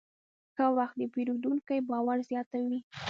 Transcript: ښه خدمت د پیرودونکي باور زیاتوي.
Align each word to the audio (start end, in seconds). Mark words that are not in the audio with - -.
ښه 0.55 0.65
خدمت 0.77 0.91
د 0.99 1.01
پیرودونکي 1.13 1.77
باور 1.89 2.17
زیاتوي. 2.29 2.79